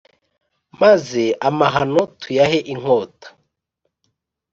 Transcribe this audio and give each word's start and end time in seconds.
maze 0.81 1.23
amahano 1.47 2.01
tuyahe 2.19 2.59
inkota 2.73 3.27